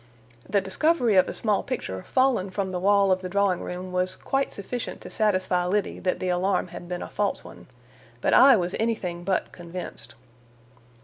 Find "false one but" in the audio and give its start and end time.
7.07-8.33